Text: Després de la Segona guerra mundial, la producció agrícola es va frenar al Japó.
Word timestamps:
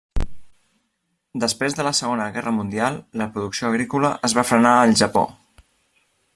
Després 1.43 1.75
de 1.79 1.85
la 1.89 1.91
Segona 1.99 2.25
guerra 2.37 2.55
mundial, 2.61 2.99
la 3.23 3.29
producció 3.37 3.69
agrícola 3.71 4.13
es 4.29 4.37
va 4.39 4.49
frenar 4.53 4.73
al 4.79 4.99
Japó. 5.03 5.27